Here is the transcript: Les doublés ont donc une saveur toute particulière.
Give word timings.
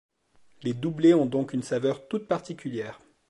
Les 0.63 0.73
doublés 0.73 1.13
ont 1.13 1.27
donc 1.27 1.53
une 1.53 1.61
saveur 1.61 2.07
toute 2.07 2.27
particulière. 2.27 2.99